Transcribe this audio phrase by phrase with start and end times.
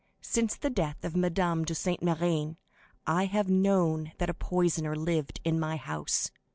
[0.23, 2.57] Since the death of Madame de Saint Méran,
[3.05, 6.31] I have known that a poisoner lived in my house.